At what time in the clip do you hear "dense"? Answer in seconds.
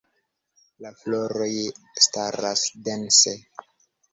2.89-3.37